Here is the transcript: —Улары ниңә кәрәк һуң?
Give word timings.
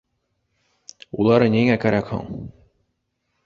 —Улары 1.19 1.51
ниңә 1.59 1.77
кәрәк 1.87 2.13
һуң? 2.17 2.35